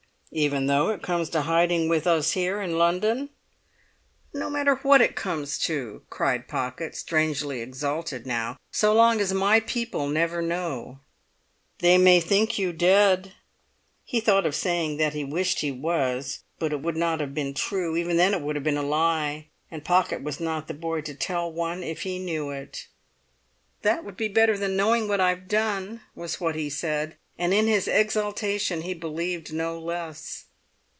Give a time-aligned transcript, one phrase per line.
[0.33, 3.31] "Even though it comes to hiding with us here in London?"
[4.33, 9.59] "No matter what it comes to," cried Pocket, strangely exalted now, "so long as my
[9.59, 10.99] people never know!"
[11.79, 13.33] "They may think you dead."
[14.05, 17.53] He thought of saying that he wished he was; but it would not have been
[17.53, 21.01] true; even then it would have been a lie, and Pocket was not the boy
[21.01, 22.87] to tell one if he knew it.
[23.81, 27.53] "That would be better than knowing what I have done," was what he said; and
[27.55, 30.45] in his exaltation he believed no less.